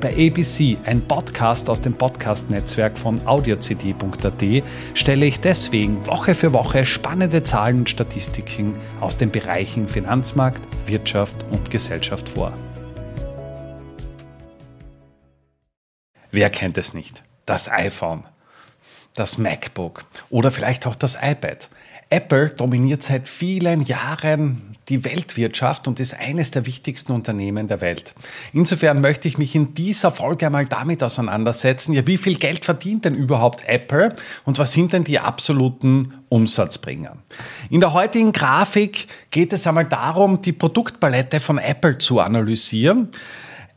Bei 0.00 0.12
ABC, 0.12 0.76
ein 0.84 1.00
Podcast 1.00 1.70
aus 1.70 1.80
dem 1.80 1.94
Podcast-Netzwerk 1.94 2.98
von 2.98 3.26
audiocd.at, 3.26 4.62
stelle 4.92 5.24
ich 5.24 5.40
deswegen 5.40 6.06
Woche 6.06 6.34
für 6.34 6.52
Woche 6.52 6.84
spannende 6.84 7.42
Zahlen 7.42 7.78
und 7.78 7.90
Statistiken 7.90 8.78
aus 9.00 9.16
den 9.16 9.30
Bereichen 9.30 9.88
Finanzmarkt, 9.88 10.60
Wirtschaft 10.86 11.46
und 11.50 11.70
Gesellschaft 11.70 12.28
vor. 12.28 12.52
Wer 16.30 16.50
kennt 16.50 16.76
es 16.76 16.92
nicht? 16.92 17.22
Das 17.46 17.70
iPhone, 17.70 18.24
das 19.14 19.38
MacBook 19.38 20.04
oder 20.28 20.50
vielleicht 20.50 20.86
auch 20.86 20.94
das 20.94 21.16
iPad. 21.22 21.70
Apple 22.10 22.50
dominiert 22.50 23.02
seit 23.02 23.30
vielen 23.30 23.80
Jahren 23.80 24.75
die 24.88 25.04
Weltwirtschaft 25.04 25.88
und 25.88 25.98
ist 25.98 26.14
eines 26.14 26.52
der 26.52 26.64
wichtigsten 26.64 27.12
Unternehmen 27.12 27.66
der 27.66 27.80
Welt. 27.80 28.14
Insofern 28.52 29.00
möchte 29.00 29.26
ich 29.26 29.36
mich 29.36 29.54
in 29.54 29.74
dieser 29.74 30.12
Folge 30.12 30.46
einmal 30.46 30.66
damit 30.66 31.02
auseinandersetzen, 31.02 31.92
ja, 31.92 32.06
wie 32.06 32.18
viel 32.18 32.36
Geld 32.36 32.64
verdient 32.64 33.04
denn 33.04 33.14
überhaupt 33.14 33.68
Apple 33.68 34.14
und 34.44 34.58
was 34.58 34.72
sind 34.72 34.92
denn 34.92 35.02
die 35.02 35.18
absoluten 35.18 36.14
Umsatzbringer? 36.28 37.16
In 37.68 37.80
der 37.80 37.92
heutigen 37.92 38.32
Grafik 38.32 39.08
geht 39.30 39.52
es 39.52 39.66
einmal 39.66 39.86
darum, 39.86 40.40
die 40.40 40.52
Produktpalette 40.52 41.40
von 41.40 41.58
Apple 41.58 41.98
zu 41.98 42.20
analysieren. 42.20 43.08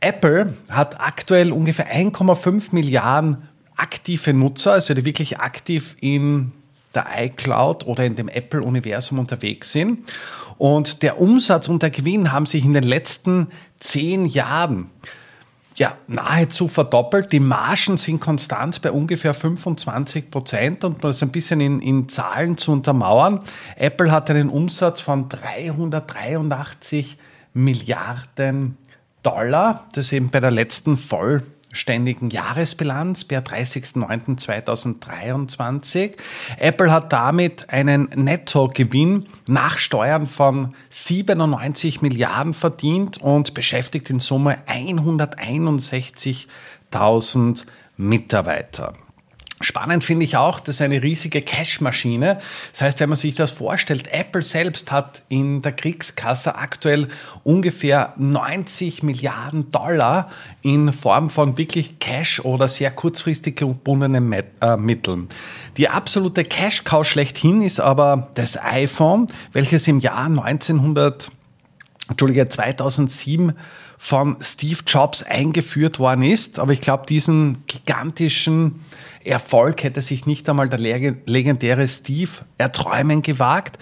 Apple 0.00 0.54
hat 0.68 1.00
aktuell 1.00 1.52
ungefähr 1.52 1.92
1,5 1.92 2.68
Milliarden 2.72 3.48
aktive 3.76 4.32
Nutzer, 4.32 4.72
also 4.72 4.94
die 4.94 5.04
wirklich 5.04 5.38
aktiv 5.38 5.96
in 6.00 6.52
der 6.94 7.06
iCloud 7.16 7.86
oder 7.86 8.04
in 8.04 8.16
dem 8.16 8.28
Apple-Universum 8.28 9.18
unterwegs 9.18 9.72
sind. 9.72 10.10
Und 10.58 11.02
der 11.02 11.20
Umsatz 11.20 11.68
und 11.68 11.82
der 11.82 11.90
Gewinn 11.90 12.32
haben 12.32 12.46
sich 12.46 12.64
in 12.64 12.74
den 12.74 12.84
letzten 12.84 13.48
zehn 13.78 14.26
Jahren 14.26 14.90
ja, 15.76 15.94
nahezu 16.08 16.68
verdoppelt. 16.68 17.32
Die 17.32 17.40
Margen 17.40 17.96
sind 17.96 18.20
konstant 18.20 18.82
bei 18.82 18.92
ungefähr 18.92 19.32
25 19.32 20.30
Prozent 20.30 20.84
und 20.84 21.02
das 21.02 21.22
ein 21.22 21.30
bisschen 21.30 21.62
in, 21.62 21.80
in 21.80 22.08
Zahlen 22.08 22.58
zu 22.58 22.72
untermauern. 22.72 23.40
Apple 23.76 24.10
hat 24.10 24.28
einen 24.28 24.50
Umsatz 24.50 25.00
von 25.00 25.30
383 25.30 27.16
Milliarden 27.54 28.76
Dollar, 29.22 29.88
das 29.94 30.12
eben 30.12 30.28
bei 30.28 30.40
der 30.40 30.50
letzten 30.50 30.98
Voll 30.98 31.42
ständigen 31.72 32.30
Jahresbilanz 32.30 33.24
per 33.24 33.42
30.09.2023. 33.42 36.12
Apple 36.58 36.92
hat 36.92 37.12
damit 37.12 37.68
einen 37.70 38.08
Nettogewinn 38.14 39.26
nach 39.46 39.78
Steuern 39.78 40.26
von 40.26 40.74
97 40.88 42.02
Milliarden 42.02 42.54
verdient 42.54 43.18
und 43.18 43.54
beschäftigt 43.54 44.10
in 44.10 44.18
Summe 44.20 44.58
161.000 44.66 47.64
Mitarbeiter. 47.96 48.92
Spannend 49.62 50.04
finde 50.04 50.24
ich 50.24 50.38
auch, 50.38 50.58
das 50.58 50.76
ist 50.76 50.80
eine 50.80 51.02
riesige 51.02 51.42
Cash-Maschine. 51.42 52.38
Das 52.72 52.80
heißt, 52.80 53.00
wenn 53.00 53.10
man 53.10 53.16
sich 53.16 53.34
das 53.34 53.50
vorstellt, 53.50 54.08
Apple 54.10 54.40
selbst 54.40 54.90
hat 54.90 55.22
in 55.28 55.60
der 55.60 55.72
Kriegskasse 55.72 56.54
aktuell 56.54 57.08
ungefähr 57.44 58.14
90 58.16 59.02
Milliarden 59.02 59.70
Dollar 59.70 60.30
in 60.62 60.94
Form 60.94 61.28
von 61.28 61.58
wirklich 61.58 61.98
Cash 61.98 62.40
oder 62.40 62.68
sehr 62.68 62.90
kurzfristig 62.90 63.56
gebundenen 63.56 64.32
äh, 64.32 64.76
Mitteln. 64.78 65.28
Die 65.76 65.90
absolute 65.90 66.44
Cash-Cow 66.44 67.04
schlechthin 67.04 67.60
ist 67.60 67.80
aber 67.80 68.30
das 68.36 68.56
iPhone, 68.56 69.26
welches 69.52 69.86
im 69.88 70.00
Jahr 70.00 70.24
1900, 70.24 71.30
Entschuldige, 72.10 72.48
2007 72.48 73.54
von 73.96 74.36
Steve 74.40 74.80
Jobs 74.86 75.22
eingeführt 75.22 75.98
worden 75.98 76.22
ist. 76.22 76.58
Aber 76.58 76.72
ich 76.72 76.80
glaube, 76.80 77.06
diesen 77.06 77.64
gigantischen 77.66 78.80
Erfolg 79.24 79.82
hätte 79.82 80.00
sich 80.00 80.26
nicht 80.26 80.48
einmal 80.48 80.68
der 80.68 80.78
legendäre 80.78 81.86
Steve 81.86 82.30
erträumen 82.58 83.22
gewagt. 83.22 83.78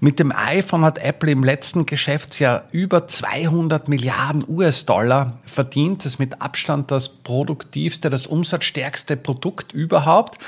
Mit 0.00 0.20
dem 0.20 0.30
iPhone 0.32 0.84
hat 0.84 0.98
Apple 0.98 1.32
im 1.32 1.42
letzten 1.42 1.84
Geschäftsjahr 1.84 2.64
über 2.70 3.08
200 3.08 3.88
Milliarden 3.88 4.44
US-Dollar 4.48 5.38
verdient. 5.44 6.04
Das 6.04 6.12
ist 6.12 6.18
mit 6.20 6.40
Abstand 6.40 6.92
das 6.92 7.08
produktivste, 7.08 8.08
das 8.08 8.28
umsatzstärkste 8.28 9.16
Produkt 9.16 9.72
überhaupt. 9.72 10.38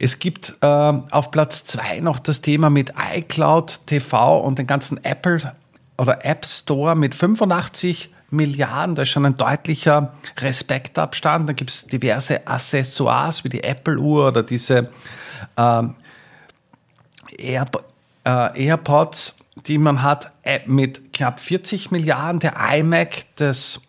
Es 0.00 0.18
gibt 0.18 0.54
äh, 0.60 0.66
auf 0.66 1.30
Platz 1.30 1.64
zwei 1.64 2.00
noch 2.00 2.18
das 2.18 2.42
Thema 2.42 2.68
mit 2.68 2.92
iCloud 3.14 3.80
TV 3.86 4.40
und 4.40 4.58
den 4.58 4.66
ganzen 4.66 5.02
Apple 5.04 5.52
oder 6.00 6.24
App 6.24 6.46
Store 6.46 6.96
mit 6.96 7.14
85 7.14 8.10
Milliarden, 8.30 8.94
da 8.94 9.02
ist 9.02 9.10
schon 9.10 9.26
ein 9.26 9.36
deutlicher 9.36 10.14
Respektabstand. 10.38 11.46
Dann 11.46 11.56
gibt 11.56 11.70
es 11.70 11.86
diverse 11.86 12.46
Accessoires 12.46 13.44
wie 13.44 13.50
die 13.50 13.62
Apple-Uhr 13.62 14.28
oder 14.28 14.42
diese 14.42 14.88
ähm, 15.58 15.96
Air, 17.36 17.66
äh, 18.24 18.66
AirPods, 18.66 19.36
die 19.66 19.76
man 19.76 20.02
hat 20.02 20.32
äh, 20.42 20.60
mit 20.64 21.12
knapp 21.12 21.38
40 21.38 21.90
Milliarden. 21.90 22.40
Der 22.40 22.54
iMac, 22.72 23.26
das 23.36 23.82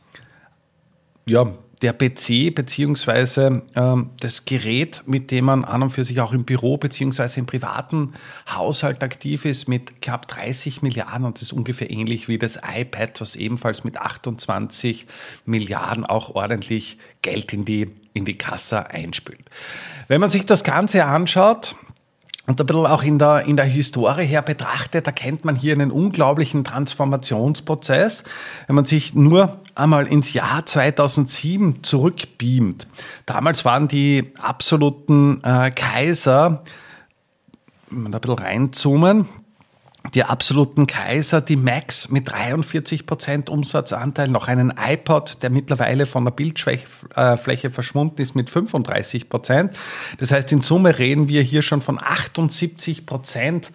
ja, 1.29 1.47
der 1.81 1.93
PC 1.93 2.53
beziehungsweise 2.53 3.63
ähm, 3.75 4.11
das 4.19 4.45
Gerät, 4.45 5.03
mit 5.07 5.31
dem 5.31 5.45
man 5.45 5.65
an 5.65 5.83
und 5.83 5.89
für 5.89 6.03
sich 6.03 6.19
auch 6.21 6.31
im 6.31 6.45
Büro 6.45 6.77
beziehungsweise 6.77 7.39
im 7.39 7.47
privaten 7.47 8.13
Haushalt 8.47 9.03
aktiv 9.03 9.45
ist, 9.45 9.67
mit 9.67 10.01
knapp 10.01 10.27
30 10.27 10.83
Milliarden 10.83 11.25
und 11.25 11.37
das 11.37 11.43
ist 11.43 11.53
ungefähr 11.53 11.89
ähnlich 11.89 12.27
wie 12.27 12.37
das 12.37 12.57
iPad, 12.57 13.19
was 13.19 13.35
ebenfalls 13.35 13.83
mit 13.83 13.97
28 13.97 15.07
Milliarden 15.45 16.05
auch 16.05 16.35
ordentlich 16.35 16.99
Geld 17.21 17.51
in 17.53 17.65
die, 17.65 17.89
in 18.13 18.25
die 18.25 18.37
Kasse 18.37 18.91
einspült. 18.91 19.49
Wenn 20.07 20.21
man 20.21 20.29
sich 20.29 20.45
das 20.45 20.63
Ganze 20.63 21.05
anschaut, 21.05 21.75
und 22.47 22.59
ein 22.59 22.65
bisschen 22.65 22.85
auch 22.87 23.03
in 23.03 23.19
der, 23.19 23.45
in 23.47 23.55
der 23.55 23.65
Historie 23.65 24.25
her 24.25 24.41
betrachtet, 24.41 25.05
erkennt 25.05 25.45
man 25.45 25.55
hier 25.55 25.73
einen 25.73 25.91
unglaublichen 25.91 26.63
Transformationsprozess. 26.63 28.23
Wenn 28.67 28.75
man 28.75 28.85
sich 28.85 29.13
nur 29.13 29.60
einmal 29.75 30.07
ins 30.07 30.33
Jahr 30.33 30.65
2007 30.65 31.83
zurückbeamt. 31.83 32.87
Damals 33.25 33.65
waren 33.65 33.87
die 33.87 34.33
absoluten 34.39 35.43
äh, 35.43 35.71
Kaiser, 35.71 36.63
wenn 37.89 38.03
man 38.03 38.11
da 38.11 38.17
ein 38.17 38.21
bisschen 38.21 38.39
reinzoomen, 38.39 39.29
die 40.13 40.23
absoluten 40.23 40.87
Kaiser, 40.87 41.41
die 41.41 41.55
Macs 41.55 42.09
mit 42.09 42.29
43% 42.29 43.49
Umsatzanteil, 43.49 44.27
noch 44.29 44.47
einen 44.47 44.73
iPod, 44.75 45.43
der 45.43 45.49
mittlerweile 45.51 46.05
von 46.05 46.25
der 46.25 46.31
Bildfläche 46.31 46.87
äh, 47.15 47.69
verschwunden 47.69 48.21
ist 48.21 48.35
mit 48.35 48.49
35%. 48.49 49.69
Das 50.19 50.31
heißt, 50.31 50.51
in 50.51 50.61
Summe 50.61 50.97
reden 50.97 51.27
wir 51.27 51.43
hier 51.43 51.61
schon 51.61 51.81
von 51.81 51.97
78% 51.99 53.71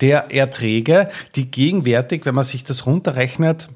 der 0.00 0.32
Erträge, 0.32 1.10
die 1.34 1.50
gegenwärtig, 1.50 2.24
wenn 2.24 2.34
man 2.34 2.44
sich 2.44 2.64
das 2.64 2.86
runterrechnet, 2.86 3.68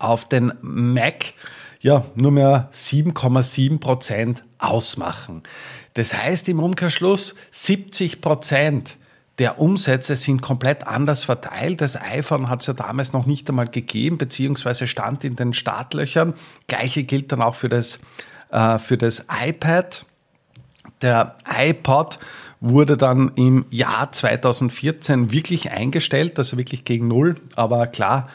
auf 0.00 0.28
den 0.28 0.52
Mac 0.62 1.34
ja 1.80 2.04
nur 2.14 2.32
mehr 2.32 2.68
7,7% 2.72 4.42
ausmachen. 4.58 5.42
Das 5.94 6.14
heißt 6.14 6.48
im 6.48 6.60
Umkehrschluss 6.60 7.34
70 7.50 8.20
Prozent 8.20 8.96
der 9.40 9.58
Umsätze 9.58 10.16
sind 10.16 10.42
komplett 10.42 10.86
anders 10.86 11.24
verteilt. 11.24 11.80
Das 11.80 11.98
iPhone 11.98 12.50
hat 12.50 12.60
es 12.60 12.66
ja 12.66 12.74
damals 12.74 13.14
noch 13.14 13.24
nicht 13.24 13.48
einmal 13.48 13.68
gegeben, 13.68 14.18
beziehungsweise 14.18 14.86
stand 14.86 15.24
in 15.24 15.34
den 15.34 15.54
Startlöchern. 15.54 16.34
Gleiche 16.66 17.04
gilt 17.04 17.32
dann 17.32 17.40
auch 17.40 17.54
für 17.54 17.70
das, 17.70 18.00
äh, 18.50 18.78
für 18.78 18.98
das 18.98 19.24
iPad. 19.30 20.04
Der 21.00 21.36
iPod 21.48 22.18
wurde 22.60 22.98
dann 22.98 23.32
im 23.36 23.64
Jahr 23.70 24.12
2014 24.12 25.32
wirklich 25.32 25.70
eingestellt, 25.70 26.38
also 26.38 26.58
wirklich 26.58 26.84
gegen 26.84 27.08
Null. 27.08 27.36
Aber 27.56 27.86
klar, 27.86 28.28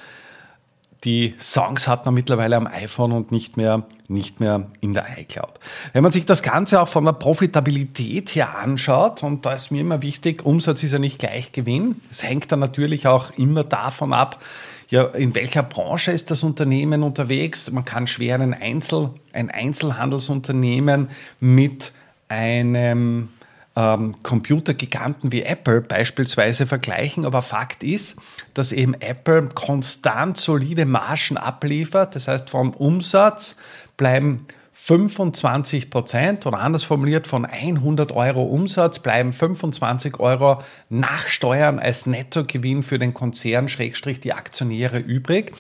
die 1.04 1.36
Songs 1.40 1.88
hat 1.88 2.06
man 2.06 2.16
mittlerweile 2.16 2.56
am 2.56 2.68
iPhone 2.68 3.12
und 3.12 3.32
nicht 3.32 3.58
mehr, 3.58 3.84
nicht 4.08 4.40
mehr 4.40 4.68
in 4.82 4.94
der 4.94 5.06
iCloud. 5.20 5.60
Wenn 5.94 6.04
man 6.04 6.12
sich 6.12 6.26
das 6.26 6.42
Ganze 6.42 6.82
auch 6.82 6.88
von 6.88 7.06
der 7.06 7.14
Profitabilität 7.14 8.34
her 8.34 8.58
anschaut, 8.58 9.22
und 9.22 9.46
da 9.46 9.54
ist 9.54 9.72
mir 9.72 9.82
immer 9.82 10.02
wichtig, 10.02 10.46
Umsatz 10.46 10.84
ist 10.84 10.94
ja 10.94 11.00
nicht 11.00 11.20
gleich 11.20 11.52
Gewinn. 11.52 12.02
Es 12.10 12.24
hängt 12.24 12.52
dann 12.52 12.60
natürlich 12.60 13.08
auch 13.08 13.32
immer 13.38 13.64
davon 13.64 14.14
ab, 14.14 14.42
ja, 14.90 15.04
in 15.06 15.34
welcher 15.34 15.64
Branche 15.64 16.12
ist 16.12 16.30
das 16.30 16.44
Unternehmen 16.44 17.02
unterwegs? 17.02 17.72
Man 17.72 17.86
kann 17.86 18.06
schwer 18.06 18.36
einen 18.36 18.54
Einzel, 18.54 19.10
ein 19.34 19.50
Einzelhandelsunternehmen 19.50 21.10
mit 21.40 21.92
einem 22.28 23.30
ähm, 23.76 24.16
Computergiganten 24.24 25.32
wie 25.32 25.44
Apple 25.44 25.82
beispielsweise 25.82 26.66
vergleichen. 26.66 27.26
Aber 27.26 27.42
Fakt 27.42 27.84
ist, 27.84 28.18
dass 28.54 28.72
eben 28.72 28.94
Apple 28.96 29.50
konstant 29.54 30.38
solide 30.38 30.86
Margen 30.86 31.38
abliefert. 31.38 32.16
Das 32.16 32.28
heißt, 32.28 32.50
vom 32.50 32.72
Umsatz 32.74 33.58
bleiben 33.98 34.48
25 34.78 35.90
Prozent 35.90 36.46
oder 36.46 36.60
anders 36.60 36.84
formuliert 36.84 37.28
von 37.28 37.46
100 37.46 38.12
Euro 38.12 38.44
Umsatz 38.44 39.00
bleiben 39.00 39.32
25 39.32 40.20
Euro 40.20 40.62
nach 40.90 41.28
Steuern 41.28 41.80
als 41.80 42.06
Nettogewinn 42.06 42.84
für 42.84 43.00
den 43.00 43.14
Konzern 43.14 43.70
Schrägstrich 43.70 44.20
die 44.20 44.34
Aktionäre 44.34 45.00
übrig. 45.00 45.54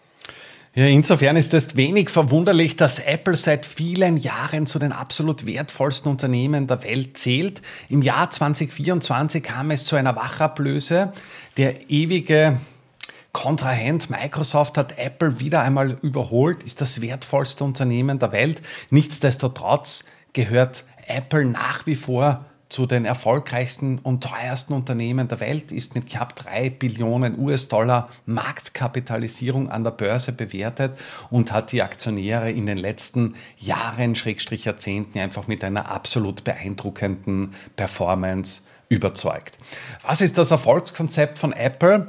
Ja, 0.77 0.83
insofern 0.87 1.37
ist 1.37 1.53
es 1.53 1.77
wenig 1.77 2.09
verwunderlich, 2.09 2.75
dass 2.75 2.99
Apple 2.99 3.37
seit 3.37 3.65
vielen 3.65 4.17
Jahren 4.17 4.67
zu 4.67 4.77
den 4.77 4.91
absolut 4.91 5.45
wertvollsten 5.45 6.11
Unternehmen 6.11 6.67
der 6.67 6.83
Welt 6.83 7.17
zählt. 7.17 7.61
Im 7.87 8.01
Jahr 8.01 8.29
2024 8.29 9.41
kam 9.41 9.71
es 9.71 9.85
zu 9.85 9.95
einer 9.95 10.17
Wachablöse. 10.17 11.13
Der 11.55 11.89
ewige 11.89 12.59
Kontrahent 13.31 14.09
Microsoft 14.09 14.77
hat 14.77 14.97
Apple 14.97 15.39
wieder 15.39 15.61
einmal 15.61 15.97
überholt, 16.01 16.63
ist 16.63 16.81
das 16.81 16.99
wertvollste 17.01 17.63
Unternehmen 17.63 18.19
der 18.19 18.33
Welt. 18.33 18.61
Nichtsdestotrotz 18.89 20.03
gehört 20.33 20.83
Apple 21.07 21.45
nach 21.45 21.85
wie 21.85 21.95
vor 21.95 22.43
zu 22.69 22.85
den 22.85 23.05
erfolgreichsten 23.05 23.99
und 23.99 24.23
teuersten 24.23 24.73
Unternehmen 24.73 25.27
der 25.27 25.39
Welt, 25.39 25.71
ist 25.71 25.95
mit 25.95 26.09
knapp 26.09 26.35
drei 26.35 26.69
Billionen 26.69 27.37
US-Dollar 27.39 28.09
Marktkapitalisierung 28.25 29.69
an 29.69 29.83
der 29.83 29.91
Börse 29.91 30.31
bewertet 30.31 30.97
und 31.29 31.51
hat 31.51 31.71
die 31.71 31.81
Aktionäre 31.81 32.51
in 32.51 32.65
den 32.65 32.77
letzten 32.77 33.35
Jahren, 33.57 34.15
Schrägstrich 34.15 34.65
Jahrzehnten, 34.65 35.19
einfach 35.19 35.47
mit 35.47 35.63
einer 35.63 35.89
absolut 35.89 36.43
beeindruckenden 36.43 37.53
Performance 37.75 38.61
überzeugt. 38.89 39.57
Was 40.03 40.21
ist 40.21 40.37
das 40.37 40.51
Erfolgskonzept 40.51 41.39
von 41.39 41.53
Apple? 41.53 42.07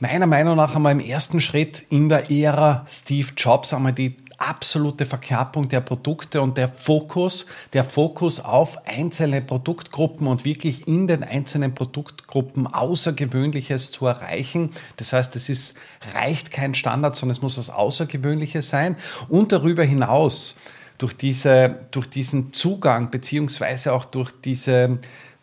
Meiner 0.00 0.26
Meinung 0.26 0.56
nach 0.56 0.74
einmal 0.74 0.92
im 0.92 1.00
ersten 1.00 1.40
Schritt 1.40 1.84
in 1.88 2.08
der 2.08 2.30
Ära 2.30 2.84
Steve 2.88 3.28
Jobs 3.36 3.72
einmal 3.72 3.92
die 3.92 4.16
absolute 4.48 5.06
Verknappung 5.06 5.68
der 5.68 5.80
Produkte 5.80 6.42
und 6.42 6.58
der 6.58 6.68
Fokus, 6.68 7.46
der 7.72 7.84
Fokus 7.84 8.40
auf 8.40 8.86
einzelne 8.86 9.42
Produktgruppen 9.42 10.26
und 10.26 10.44
wirklich 10.44 10.86
in 10.86 11.06
den 11.06 11.22
einzelnen 11.22 11.74
Produktgruppen 11.74 12.66
Außergewöhnliches 12.66 13.90
zu 13.90 14.06
erreichen. 14.06 14.70
Das 14.96 15.12
heißt, 15.12 15.34
es 15.36 15.48
ist, 15.48 15.76
reicht 16.14 16.50
kein 16.50 16.74
Standard, 16.74 17.16
sondern 17.16 17.36
es 17.36 17.42
muss 17.42 17.58
was 17.58 17.70
Außergewöhnliches 17.70 18.68
sein. 18.68 18.96
Und 19.28 19.52
darüber 19.52 19.84
hinaus, 19.84 20.56
durch, 20.98 21.14
diese, 21.16 21.80
durch 21.90 22.08
diesen 22.08 22.52
Zugang 22.52 23.10
beziehungsweise 23.10 23.92
auch 23.92 24.04
durch 24.04 24.30
diese 24.44 24.98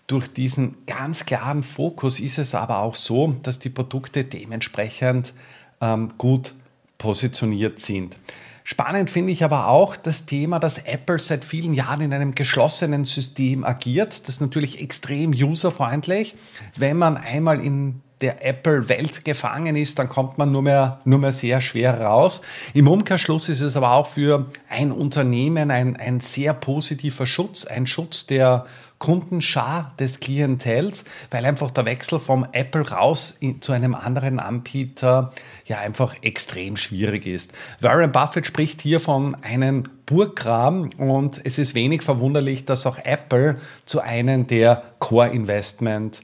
durch 0.07 0.27
diesen 0.27 0.86
ganz 0.88 1.25
klaren 1.25 1.63
Fokus 1.63 2.19
ist 2.19 2.38
es 2.38 2.54
aber 2.54 2.80
auch 2.80 2.95
so, 2.95 3.33
dass 3.44 3.59
die 3.59 3.69
Produkte 3.69 4.25
dementsprechend 4.25 5.33
ähm, 5.80 6.09
gut 6.18 6.54
positioniert 6.97 7.80
sind. 7.80 8.18
Spannend 8.63 9.09
finde 9.09 9.31
ich 9.31 9.43
aber 9.43 9.67
auch 9.67 9.95
das 9.95 10.25
Thema, 10.25 10.59
dass 10.59 10.77
Apple 10.79 11.19
seit 11.19 11.45
vielen 11.45 11.73
Jahren 11.73 12.01
in 12.01 12.13
einem 12.13 12.35
geschlossenen 12.35 13.05
System 13.05 13.63
agiert. 13.63 14.27
Das 14.27 14.35
ist 14.35 14.41
natürlich 14.41 14.81
extrem 14.81 15.31
userfreundlich. 15.31 16.35
Wenn 16.77 16.97
man 16.97 17.17
einmal 17.17 17.59
in 17.59 18.01
der 18.21 18.45
Apple-Welt 18.45 19.25
gefangen 19.25 19.75
ist, 19.75 19.97
dann 19.99 20.07
kommt 20.07 20.37
man 20.37 20.51
nur 20.51 20.61
mehr, 20.61 21.01
nur 21.05 21.19
mehr 21.19 21.31
sehr 21.31 21.59
schwer 21.59 21.99
raus. 21.99 22.41
Im 22.73 22.87
Umkehrschluss 22.87 23.49
ist 23.49 23.61
es 23.61 23.75
aber 23.75 23.93
auch 23.93 24.07
für 24.07 24.45
ein 24.69 24.91
Unternehmen 24.91 25.71
ein, 25.71 25.97
ein 25.97 26.19
sehr 26.19 26.53
positiver 26.53 27.25
Schutz, 27.25 27.65
ein 27.65 27.87
Schutz 27.87 28.27
der 28.27 28.67
Kundenschar 29.01 29.94
des 30.00 30.19
Klientels, 30.19 31.03
weil 31.31 31.44
einfach 31.45 31.71
der 31.71 31.86
Wechsel 31.86 32.19
vom 32.19 32.45
Apple 32.51 32.88
raus 32.88 33.36
in, 33.39 33.59
zu 33.59 33.71
einem 33.71 33.95
anderen 33.95 34.39
Anbieter 34.39 35.31
ja 35.65 35.80
einfach 35.80 36.15
extrem 36.21 36.77
schwierig 36.77 37.25
ist. 37.25 37.51
Warren 37.81 38.12
Buffett 38.12 38.45
spricht 38.45 38.81
hier 38.81 39.00
von 39.00 39.36
einem 39.44 39.83
Burggraben 40.06 40.94
und 40.94 41.42
es 41.44 41.57
ist 41.57 41.74
wenig 41.74 42.03
verwunderlich, 42.03 42.63
dass 42.65 42.86
auch 42.86 43.00
Apple 43.00 43.57
zu 43.86 44.01
einem 44.01 44.45
der 44.45 44.83
Core-Investments 45.00 46.21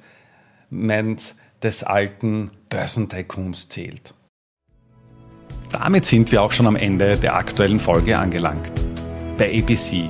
des 1.63 1.83
alten 1.83 2.51
Börsentycoons 2.69 3.69
zählt. 3.69 4.13
Damit 5.71 6.05
sind 6.05 6.31
wir 6.31 6.43
auch 6.43 6.51
schon 6.51 6.67
am 6.67 6.75
Ende 6.75 7.17
der 7.17 7.35
aktuellen 7.35 7.79
Folge 7.79 8.19
angelangt. 8.19 8.71
Bei 9.35 9.49
ABC 9.49 10.09